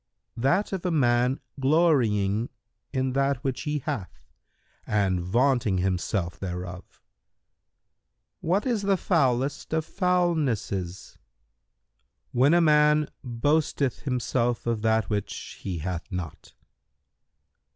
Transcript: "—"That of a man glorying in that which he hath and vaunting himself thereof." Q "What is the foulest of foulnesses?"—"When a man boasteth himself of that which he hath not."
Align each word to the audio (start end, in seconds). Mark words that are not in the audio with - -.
"—"That 0.35 0.73
of 0.73 0.83
a 0.83 0.89
man 0.89 1.39
glorying 1.59 2.49
in 2.91 3.13
that 3.13 3.37
which 3.43 3.61
he 3.69 3.77
hath 3.77 4.25
and 4.87 5.19
vaunting 5.19 5.77
himself 5.77 6.39
thereof." 6.39 6.83
Q 6.89 6.99
"What 8.47 8.65
is 8.65 8.81
the 8.81 8.97
foulest 8.97 9.73
of 9.73 9.85
foulnesses?"—"When 9.85 12.55
a 12.55 12.61
man 12.61 13.09
boasteth 13.23 13.99
himself 13.99 14.65
of 14.65 14.81
that 14.81 15.07
which 15.11 15.59
he 15.61 15.77
hath 15.77 16.11
not." 16.11 16.55